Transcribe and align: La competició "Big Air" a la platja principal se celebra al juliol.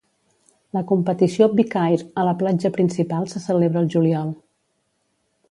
La 0.77 0.81
competició 0.91 1.47
"Big 1.59 1.75
Air" 1.81 1.99
a 2.21 2.25
la 2.29 2.33
platja 2.41 2.73
principal 2.79 3.29
se 3.35 3.43
celebra 3.45 3.85
al 3.85 3.93
juliol. 3.97 4.35